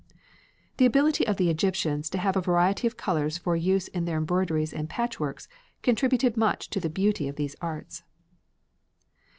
[0.77, 4.17] The ability of the Egyptians to have a variety of colours for use in their
[4.17, 5.47] embroideries and patchworks
[5.83, 8.01] contributed much to the beauty of these arts.